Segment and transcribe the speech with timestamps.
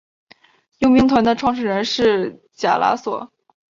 [0.79, 3.31] 佣兵团的创始人是贾拉索。